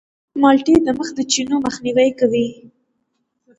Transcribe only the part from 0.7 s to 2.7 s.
د مخ د چینو مخنیوی کوي.